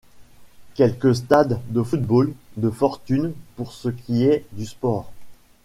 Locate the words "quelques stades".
0.73-1.59